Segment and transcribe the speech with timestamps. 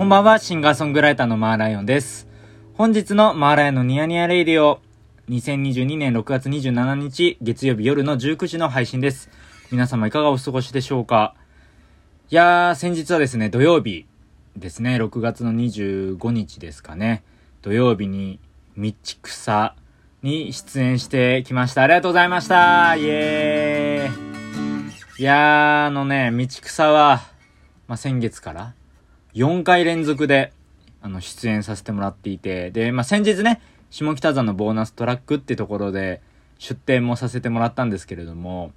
[0.00, 2.26] こんばんは、シンガーソングライターのマーライオンです。
[2.72, 4.80] 本日のマーライオンのニヤニヤレイディオ、
[5.28, 9.28] 2022年6月27日、月曜日夜の19時の配信です。
[9.70, 11.34] 皆様いかがお過ごしでしょうか？
[12.30, 14.06] いやー、先日はですね、土曜日
[14.56, 17.22] ですね、6月の25日ですかね、
[17.60, 18.40] 土曜日に、
[18.78, 19.76] 道草
[20.22, 21.82] に出演してきました。
[21.82, 27.20] ありがとうございましたイエーイいやー、あのね、道草は、
[27.86, 28.72] まあ、先月から、
[29.34, 30.52] 4回連続で、
[31.02, 36.20] あの、出演させてもらっていて、で、まあ、先日ね、下北沢のボーナストラックってところで、
[36.58, 38.72] 出展もさせてもらったんですけれども、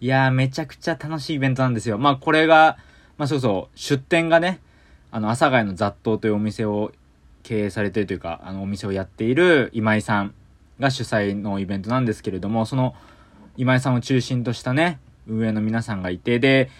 [0.00, 1.98] いやー、めちゃくちゃ楽しいイベントなんですよ。
[1.98, 2.78] まあ、これが、
[3.18, 4.60] まあ、そうそう、出店がね、
[5.10, 6.90] あの、阿佐ヶ谷の雑踏というお店を
[7.42, 10.34] 経営されてるというか、あの、お店をやっている今井さん
[10.80, 12.94] が主催のイベントなんですけれども、その、
[13.58, 16.70] 今井さんを中心としたね、運営の皆さんがいて、で、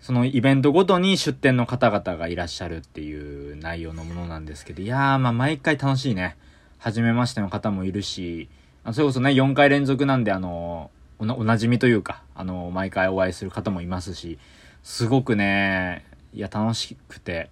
[0.00, 6.36] そのイベントごとに出店の方々がいらっしゃるっていう内容のものなんですけど、いやー、まあ毎回楽しいね。
[6.78, 8.48] 初めましての方もいるし、
[8.92, 14.38] それこそね、4回連続なんで、あの、おな、おなじみというか、あの、毎回お会いする方もいますし、
[14.82, 17.50] すごくね、いや、楽しくて。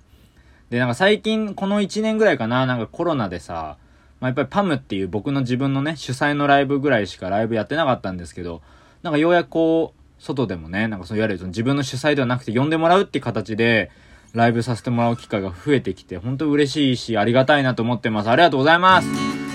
[0.71, 3.79] で、なんか最近、この1年ぐらいかな、なんかコロナでさ、
[4.21, 8.63] まあ、やっぱりパムっていう僕の自分のね、主催のライブぐらいしかライブやってなかったんですけど、
[9.03, 13.91] なんかようやくこう、外でもね、なんかそういわゆるその自分の主催ではなくて呼んでもらうっていう形で、
[14.35, 18.31] ライブさせてもらう機会が増えてきて、本当嬉しいし、ありがたいなと思ってます。
[18.31, 19.09] ありがとうございます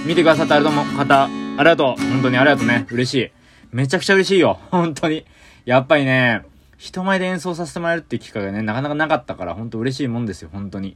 [0.05, 2.87] 見てくださったあれども方、ありがとう本当にありがとうね。
[2.89, 3.31] 嬉しい。
[3.71, 4.59] めちゃくちゃ嬉しいよ。
[4.71, 5.25] 本当に。
[5.65, 6.43] やっぱりね、
[6.77, 10.95] 人前で演奏させてもらえるっていう機会がね、なかなかなかったから、本当嬉しいもんですよ、本当に。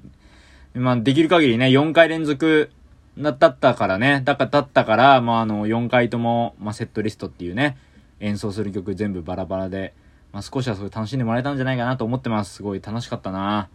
[0.74, 2.72] まあ、できる限りね、4回連続
[3.18, 7.78] だったからね、だから、だったから、まあ、あの、4回とも、まあ、セットリストっていうね、
[8.24, 9.94] 演奏する曲全部バラバラで、
[10.32, 12.56] まあ、少しはすごい楽しんでもらえたんじゃないかなと思ってます。
[12.56, 13.70] すごい楽しかったな。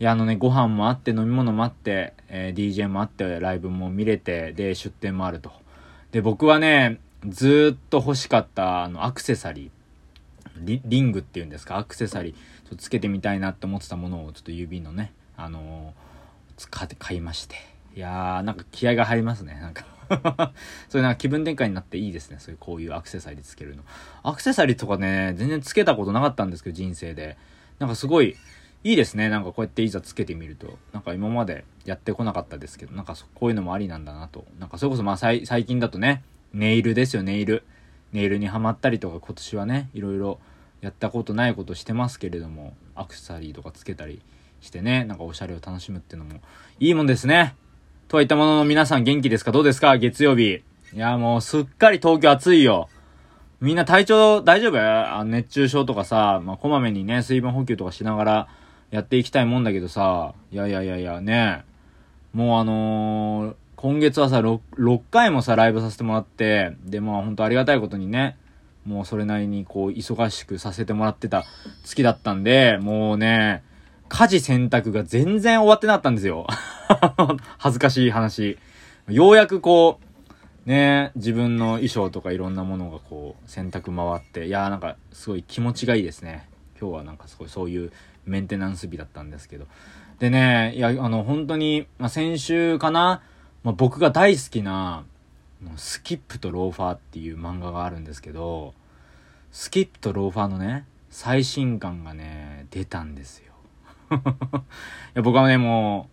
[0.00, 5.52] いや、あのね、ご飯もあって、飲み物もあって、えー DJ もあって、ライブも見れて、で、出店もあると。
[6.10, 6.98] で、僕はね、
[7.28, 9.70] ずーっと欲しかった、あの、アクセサリー。
[10.58, 16.12] リリングっていうんですか、アクセサリー、ちょっとつけてみたいなって思ってたものを、ちょっと指のね、あのー
[16.56, 17.71] 使って買いまして。
[17.94, 19.84] いやー、なんか気合が入りますね、なんか。
[20.88, 22.36] そういうなんか気分転換になっていいですね。
[22.38, 23.82] そういうこういうアクセサリーつけるの。
[24.22, 27.36] アクセサリーとかね、全然つけたことなかったんですけど、人生で。
[27.78, 28.36] なんかすごい、
[28.84, 29.28] いいですね。
[29.28, 30.78] なんかこうやっていざつけてみると。
[30.92, 34.44] なんか今までやってこなかったですけど、なんかこういうのもありなんだなと。
[34.58, 37.64] なんかそれこそまあ最近だとね、ネイルですよ、ネイル。
[38.12, 40.38] ネイルにはまったりとか今年はね、いろいろ
[40.80, 44.20] やったことないことしてますけれども、アクセサリーとかつけたり
[44.60, 46.40] してね、なんかおしゃれを楽しむっていうのも
[46.80, 47.54] いいもんですね。
[48.12, 49.52] とはいったものの皆さん元気ですか？
[49.52, 49.96] どうですか？
[49.96, 50.62] 月曜日。
[50.92, 52.90] いや、もうすっかり東京暑いよ。
[53.62, 54.78] みんな体調大丈夫？
[54.78, 58.48] あ熱中症とかさ、まあ、こまめにね、水分補給とかしながら
[58.90, 61.64] やっていきたいもんだけどさ、いやいやいやいや、ね。
[62.34, 68.36] もうあのー今月はさ6、6回もさ、ライブさせてもらって、で、まあ本当ありがたいことにね、
[68.84, 71.44] もうそれなりにこう、忙しくさせてもらってた
[71.82, 73.62] 月だったんで、もうね、
[74.10, 76.46] 家事洗濯が全然終わってなかったんですよ。
[77.58, 78.58] 恥ずかしい話。
[79.08, 80.00] ようやくこ
[80.66, 86.48] う、ね、自分の衣装とかいろんなものがこう、洗濯回って、いやーなんかすごい気持ちがいいですね。
[86.80, 87.92] 今日はなんかすごいそういう
[88.24, 89.66] メンテナンス日だったんですけど。
[90.18, 93.22] でね、いや、あの本当に、まあ、先週かな、
[93.64, 95.04] まあ、僕が大好きな、
[95.76, 98.74] スキップとローファーっていう漫画があるんですけど、
[99.52, 103.52] スキップとローファーのね、最新刊がね、出たんですよ。
[104.12, 104.14] い
[105.14, 106.11] や僕はね、もう、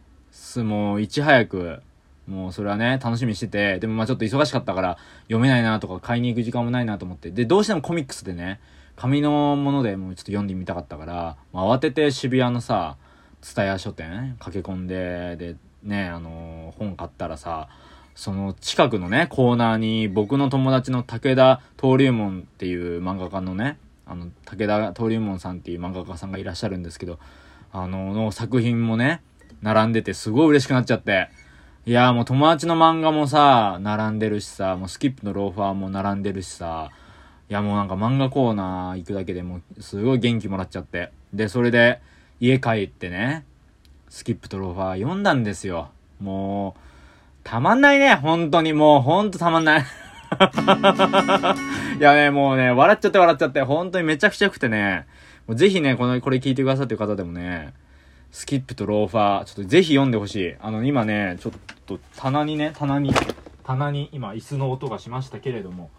[0.50, 1.82] す、もう、いち早く、
[2.28, 8.60] もうそれはね、楽しみにしてて、でもまあちょっと忙しかったから、読めないなとか、買いに行く時間もないなと思って、で、どうしてもコミックスでね、
[8.96, 12.98] 紙のものでもうちょっと読んでみたかったから、まあ、慌てて渋谷のさ、
[13.42, 17.70] 蔦屋書店駆け込んで、で、ね、あのー本買ったらさ、
[18.14, 27.19] その近くのね、コーナーに僕の友達の武田登竜門っていう漫画家のね、あの、武田登竜門さんっていう漫画家さんがいらっしゃるんですけど、
[27.72, 29.22] あの、の作品もね、
[29.61, 31.29] 並んでてすごい嬉しくなっちゃって。
[31.85, 36.91] いやもう友達の漫画もさ、並んでるしさ、もうスキップのローファーも並んでるしさ、
[37.50, 41.11] いやもうなんか漫画コーナー行くだけでもうすごい元気もらっちゃって。
[41.33, 42.01] で、それで
[42.39, 43.45] 家帰ってね、
[44.09, 45.89] スキップとローファー読んだんですよ。
[46.19, 46.79] もう、
[47.44, 49.81] たまんないね、本当にもう、ほんとたまんない。
[52.00, 55.06] いやね、もうね、笑っちゃって笑っちゃって、本当にめちゃくちゃ良くてね、
[55.47, 57.73] もうぜひね、この、これ聞いてくださってる方でもね、
[58.31, 60.56] スキップとローファー、ちょっとぜひ読んでほしい。
[60.60, 61.54] あの、今ね、ちょっ
[61.86, 63.12] と棚にね、棚に、
[63.64, 65.90] 棚に、今椅子の音がしましたけれども、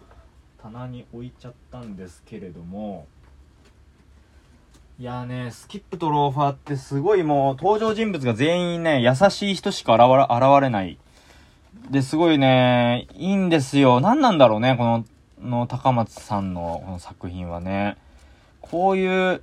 [0.61, 3.07] 棚に置いちゃったんですけれども、
[4.97, 10.97] いやね、スキップとローファーってすごいもう登場人物が全員ね、優しい人しか現れ、現れない。
[11.89, 13.99] で、すごいね、いいんですよ。
[13.99, 15.05] 何なんだろうね、この、
[15.41, 17.97] の高松さんのこの作品はね。
[18.61, 19.41] こういう、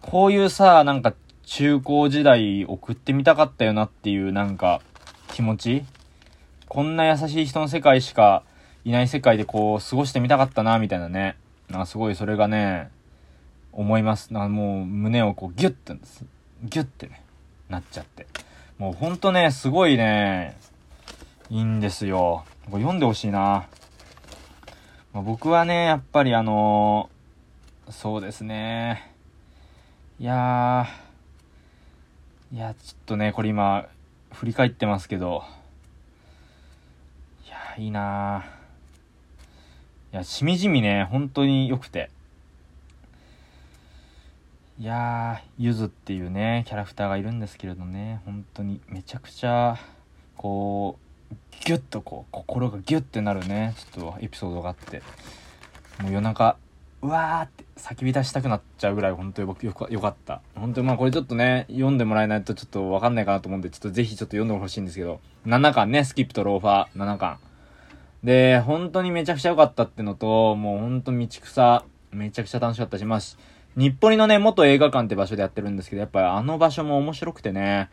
[0.00, 1.12] こういうさ、なんか
[1.44, 4.80] 中高時代送ってみたかったよなっていうなんか
[5.32, 5.84] 気持ち？
[6.68, 8.44] こんな優しい人の世界しか
[8.84, 11.36] いない世界でこう過ごしてみたかったな、みたいなね。
[11.68, 12.90] なんかすごいそれがね、
[13.72, 14.32] 思います。
[14.32, 15.94] なんかもう胸をこうギュッて、
[16.64, 17.22] ギュッてね、
[17.68, 18.26] なっちゃって。
[18.78, 20.56] もうほんとね、すごいね、
[21.50, 22.44] いいんですよ。
[22.70, 23.66] これ読んでほしいな。
[25.12, 29.12] まあ、僕はね、やっぱりあのー、そうですね。
[30.18, 31.01] いやー、
[32.52, 33.86] いや、ちょっとね、これ今、
[34.30, 35.42] 振り返ってますけど、
[37.46, 38.44] いやいいな
[40.12, 42.10] いや、しみじみね、本当に良くて。
[44.78, 48.82] いやー、ゆずっていうね、キャラクターがいるんですけれどね、本当に。
[48.86, 49.78] めちゃくちゃ、
[50.36, 50.98] こ
[51.30, 51.34] う、
[51.64, 55.02] ギュッとこう、心がギュッてなるね、ちょっとエピソードがあって、
[56.02, 56.58] もう夜中、
[57.02, 60.40] うわーって叫び出したくなっちゃうぐらい本当に僕よかよかった。
[60.54, 67.38] 本当にまあこれちょっとね、読んでもらえないとちょっとわかんないかなと思うんで、ちょっとぜひちょっと読んでほしいんですけど、7巻ね、スキップとローファー、7巻。
[68.22, 73.18] で、本当にめちゃくちゃ良かったってのと、もう本当道草、めちゃくちゃ楽しかったし、まあ、
[73.74, 77.90] 日暮里のね、元映画館って場所でやってるんですけど、やっぱりあの場所も面白くてね、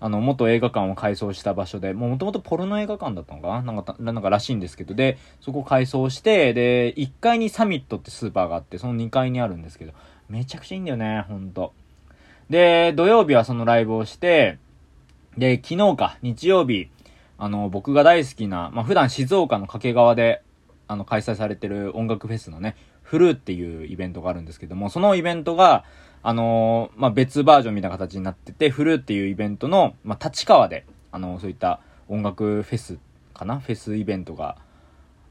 [0.00, 3.62] あの、元映画館を改装した場所で、もう元々ポルノ映画館だったのかな？
[3.62, 9.92] なんか、なんからしいんですけど、で、そこ改装して、で、1階にサミットってスーパーがあって、その2階にあるんですけど、
[10.28, 11.72] めちゃくちゃいいんだよね、ほんと。
[12.48, 14.58] で、土曜日はそのライブをして、
[15.36, 16.88] で、昨日か、日曜日、
[17.38, 20.42] あの、僕が大好きな、まあ、普段静岡の掛川で、
[20.88, 25.84] あの、開催されてる音楽フェスのね、フルーっていうイベントがあるんですけども、そのイベントが、
[26.22, 32.98] あのー、まあ、別バージョンみたいな形になってて、フルーっていうイベントの、まあ、立川で、あのー、そういった音楽フェス
[33.32, 33.58] かな？
[33.58, 34.56] フェスイベントが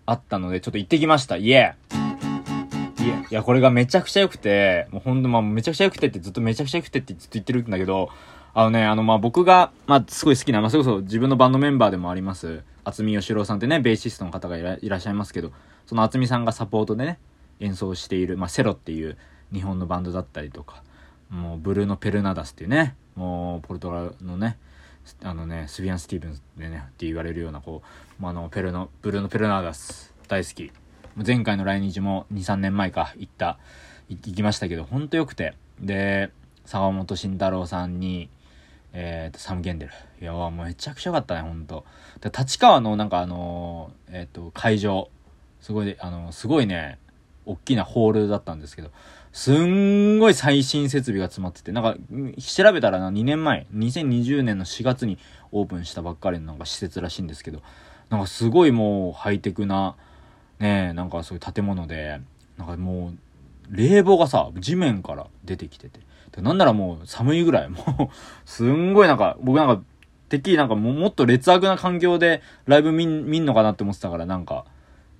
[0.05, 1.37] あったので、ちょっと行ってきました。
[1.37, 8.09] イエーいや、いや、これがめちゃくちゃ良くて、もうほんと、まあ、めちゃくちゃ良くてってずっとめちゃくちゃ良くてってずっと言ってるんだけど、
[8.53, 15.51] あのね、あの、ま、僕が、まあ、すごい好きな、まあ、それこそ自分のバンドメンバーでもあります、渥美義郎さんってね、ベーシストの方がいらっしゃいますけど、
[15.85, 17.19] その渥美さんがサポートでね、
[17.59, 19.17] 演奏している、まあ、セロっていう
[19.53, 20.83] 日本のバンドだったりとか、
[21.29, 24.57] もうブルーノ・ペルナダスっていうね、もうポルトガルのね、
[25.23, 27.81] あのね、スビアン・スティーブンスでね、って言われるような、こ
[28.19, 30.71] う、まあ、の、ペルノ、ブルーノ・ペルナダス、大好き。
[31.25, 33.59] 前回の来日も2、3年前か、行った、
[34.09, 35.55] 行きましたけど、ほんと良くて。
[35.79, 36.31] で、
[36.65, 38.29] 坂本慎太郎さんに、
[38.93, 39.91] えっ、ー、と、サム・ゲンデル。
[40.21, 41.85] いや、もうめちゃくちゃ良かったね、ほんと。
[42.21, 45.09] で、立川のなんかあのー、えっ、ー、と、会場、
[45.61, 46.99] すごい、あのすごいね、
[47.45, 48.91] 大きなホールだったんですけど、
[49.31, 51.95] すんごい最新設備が詰まってて、なんか、
[52.41, 55.17] 調べたらな、2年前、2020年の4月に
[55.51, 57.61] オープンしたばっかりのなんか施設らしいんですけど、
[58.09, 59.95] なんかすごいもうハイテクな、
[60.59, 62.19] ねなんかそういう建物で、
[62.57, 63.13] なんかも
[63.71, 65.99] う、冷房がさ、地面から出てきてて。
[66.41, 68.15] なんならもう寒いぐらい、もう
[68.45, 69.81] すんごいなんか、僕なんか、
[70.29, 74.65] てっきりなんかももっと劣悪な環境でライブ見んのかなって思ってたから、なんか、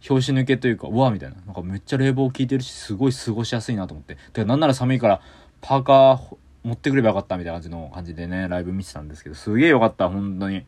[0.02, 1.36] 拍子抜けというか、うわみたいな。
[1.46, 4.18] なんかめっちゃ冷房効いてるし、すごい過ごしやすいなと思って。
[4.34, 5.22] で、なんなら寒いから、
[5.62, 10.66] パーカー持ってくればよかったみたいな感じの感じでね、ライブ見てたんですけど、すげえよかった、本当に。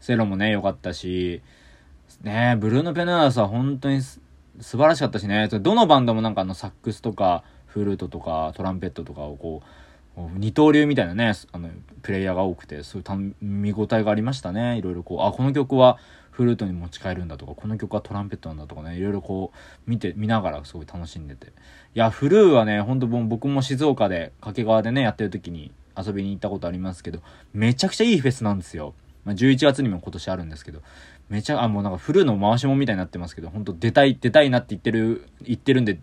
[0.00, 1.42] セロもね、よかったし、
[2.22, 4.20] ねブルーノ・ペナースは本当に素
[4.60, 11.70] 晴らしかったしね、どのバンドもなんかあのサックスとか、フルートとか、トランペットとかをこう、二刀流みたいなね、あの、
[12.02, 14.76] プレイヤーが多くて、そういう見応えがありましたね。
[14.76, 15.98] いろいろこう、あ、この曲は
[16.32, 21.48] フルートに持ち帰るんだとか、この曲はトランペットなんだとかね、いろいろこう、見て、見ながらすごい楽しんでて。
[21.48, 21.50] い
[21.94, 27.20] や、フルーはね、ほんと僕も静岡で、掛川でね、やってる時に遊びに行ったことありますけど、
[27.52, 28.94] めちゃくちゃいいフェスなんですよ。
[29.24, 30.80] まあ、11月にも今年あるんですけど、
[31.28, 35.98] めちゃ、あ、もうなんかフルーの回しもみたいになってますけど、ほんと出たい、出たいなって言ってる、言ってるんで、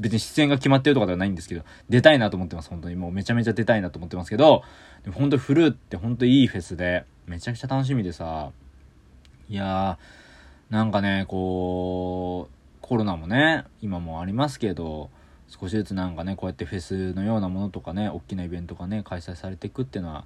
[0.00, 2.96] 別に出演が決まってるとかではないんですけど、出たいなと思ってます、本当に。
[2.96, 4.62] もうめちゃめちゃ出たいなと思ってますけど、
[5.04, 8.50] でも本当フルーって本当いいフェスで、めちゃくちゃ楽しみでさ、
[9.48, 15.10] いやー、なんかね、こう、コロナもね、今もありますけど、
[15.48, 20.24] 少しずつなんかね、こうやってフェスのようなものとかね、大きなイベントがね、開催されていくっていうのは、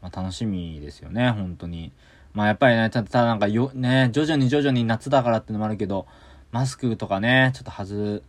[0.00, 1.92] まあ、楽しみですよね、本当に。
[2.32, 6.06] まあやっぱりね、ただなんかよ、ね、徐々に徐々に夏だからっていうのもあるけど、
[6.52, 8.22] マスクとかね、ちょっと外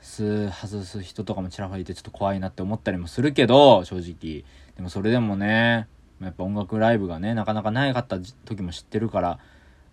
[0.00, 4.44] す、外す人とかもちらほらいてちょっと怖いなって思ったりもするけど、正直。
[4.76, 5.88] でもそれでもね、
[6.20, 9.38] やっぱ音楽ライブがね、なかなかないかった時も知ってるから、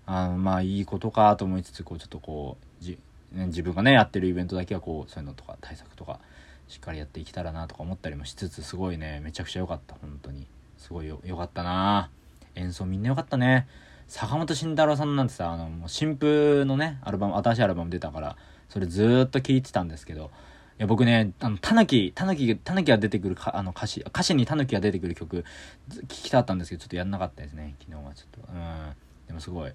[0.07, 2.97] あまあいいことかと思いつつ、こうちょっとこう、じ、
[3.33, 6.19] 自分がね、やってるイベントだけはこう、そういうのとか対策とか
[6.67, 10.47] しっかりやっていけたらなとか思ったりもしつつ、すごいね、めちゃくちゃ良かった、本当に。
[10.77, 12.09] すごいよ、良かったな
[12.55, 13.67] 演奏みんな良かったね。
[14.07, 18.37] 坂本慎太郎さんなんてさ、あの、もう新風のね、アルバム、新しいアルバム出たから、
[18.69, 20.31] それずっと聴いてたんですけど、
[20.79, 25.43] いや、僕ね、あの、たぬき、たぬき、たぬきが出てくるか、あの、歌詞、歌詞にたぬきが出てくる曲、
[25.91, 28.53] 聴きたかったんですけど、ちょっとやんなかったですね、昨日はちょっと。
[28.53, 28.95] うん。
[29.27, 29.73] でもすごい、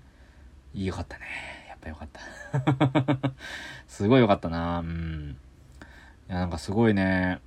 [0.75, 1.25] 良かったね。
[1.69, 3.33] やっぱ良かった。
[3.89, 5.37] すごい良かったなうん。
[6.29, 7.41] いや、なんかすごいね。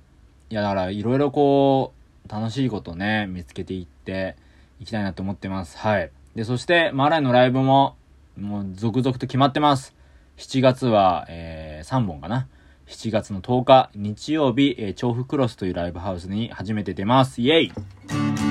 [0.50, 1.92] いや、だから、いろいろこ
[2.26, 4.36] う、楽しいことね、見つけていって
[4.80, 5.78] いきたいなと思ってます。
[5.78, 6.10] はい。
[6.34, 7.96] で、そして、マーライのライブも、
[8.38, 9.94] もう続々と決まってます。
[10.36, 12.46] 7月は、えー、3本かな。
[12.86, 17.40] 7月の10日、日曜日、えー、調布クロスというライブハウスに初めて出ます。
[17.40, 18.45] イェイ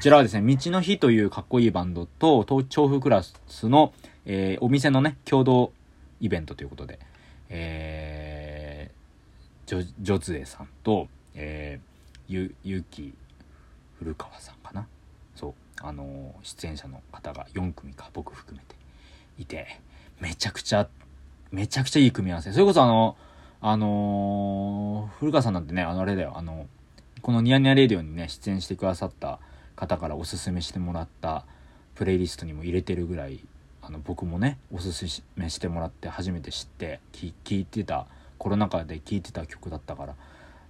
[0.00, 3.92] ちらはですね、道の日というかっこいいバンドと、東調布クロスの、
[4.24, 5.72] えー、お店のね、共同
[6.20, 6.98] イベントということで、
[7.50, 13.12] えー、ジョ、ジョズエさんと、えー、ゆ、ゆき、
[13.98, 14.86] 古川さんかな？
[15.36, 15.52] そう。
[15.82, 18.74] あのー、出演者の方が4組か、僕含めて
[19.38, 19.80] いて、
[20.18, 20.88] めちゃくちゃ、
[21.52, 22.52] めちゃくちゃいい組み合わせ。
[22.52, 23.16] それこそあの、
[23.60, 26.66] あのー、古川さんなんてね、あのあれだよ、あの、
[27.20, 29.40] このニヤニヤレディオにね、出演してくださった
[29.80, 31.46] 方からおすすめしてもらった
[31.94, 33.40] プレイリストにも入れてるぐらい、
[33.80, 38.06] あの、僕もね、おすすめしてもらって初めて知って聴いてた、
[38.36, 40.14] コロナ禍で聴いてた曲だったから、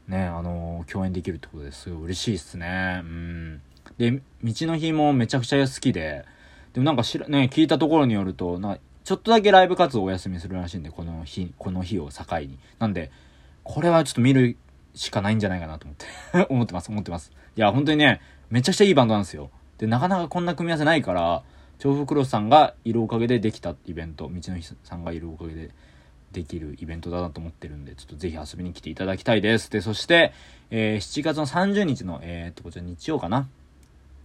[0.07, 3.01] ね、あのー、共演できるってことですごい嬉しいっすね。
[3.03, 3.63] うん。
[3.99, 6.25] で、道の日もめちゃくちゃ好きで、
[6.73, 12.59] でもなんかしら、ね、聞いたところによると、なちょっとだけライブ活動お休みするらしいんで、この日、この日を境に。
[12.79, 13.11] なんで、
[13.65, 14.57] これはちょっと見る
[14.95, 17.33] しかないんじゃないかなと思って 思ってます、思ってます。
[17.57, 18.21] いや、本当にね、
[18.51, 19.51] めちゃくちゃいいバンドなんですよ。
[19.79, 21.43] で、なかなかこんな組み合わせないから、
[21.79, 25.71] 調布クロスさんがいるおかげでできたイベント、道の日さんがいるおかげで
[26.33, 29.71] できるイベントだなと思ってるんで、ちょっとぜひ遊びに来ていただきたいです。
[29.71, 30.33] で、そして、
[30.71, 33.49] えー、7月の30日の、えー、っと、こちら日曜かな？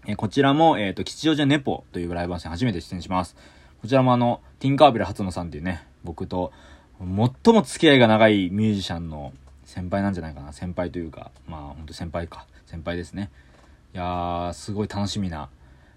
[0.07, 3.35] えー、こちらも、え、っと、吉祥寺ネポというライブハウスに初めて出演します。
[3.81, 6.51] こちらもあの、ティンカーベル初野さんっていうね、僕と、
[6.99, 7.07] 最
[7.53, 9.33] も付き合いが長いミュージシャンの
[9.65, 10.53] 先輩なんじゃないかな。
[10.53, 12.45] 先輩というか、まあ、ほんと先輩か。
[12.65, 13.29] 先輩ですね。
[13.95, 15.47] いやー、すごい楽しみな、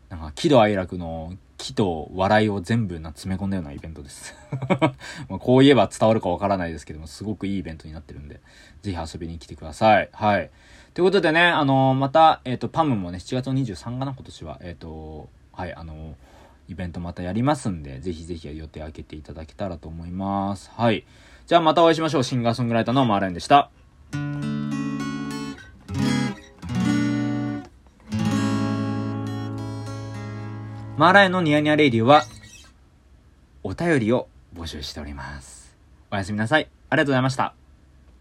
[0.09, 4.37] なんか、喜怒哀楽の喜と笑いを全部な詰め込んだようなイベントです
[5.28, 8.40] まこう言えば伝わるかわからないですけども、すごくいいイベントになってるんで、
[8.83, 10.09] ぜひ遊びに来てください。
[10.12, 10.49] はい。
[10.95, 14.59] ということでね、あのー、また、えっ、ー、と、パムもね、7月の23かな、今年は。
[14.62, 16.14] えっ、ー、と、はい、あの
[16.69, 20.71] イベントまたやりますんで、ぜひぜひ予定開けていただけたらと思います。
[20.73, 21.05] はい。
[21.49, 22.23] じゃあまたお会いしましょう。
[22.23, 23.71] シンガーソングライターのマーラインでした。
[30.99, 32.25] マーラインのニヤニヤレイディは、
[33.62, 35.76] お便りを募集しております。
[36.11, 36.69] おやすみなさい。
[36.90, 37.68] ありがとうございました。